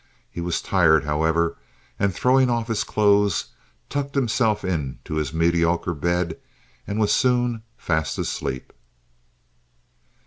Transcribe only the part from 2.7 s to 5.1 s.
clothes, tucked himself in